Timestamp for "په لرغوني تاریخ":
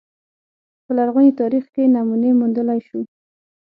0.85-1.63